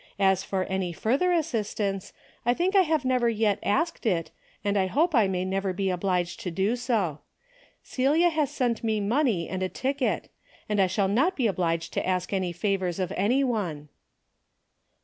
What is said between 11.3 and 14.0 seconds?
be obliged to ask any favors of any one."